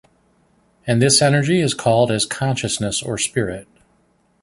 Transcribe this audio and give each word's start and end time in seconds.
And 0.87 0.99
this 0.99 1.21
energy 1.21 1.61
is 1.61 1.75
called 1.75 2.11
as 2.11 2.25
consciousness 2.25 3.03
or 3.03 3.19
spirit. 3.19 3.67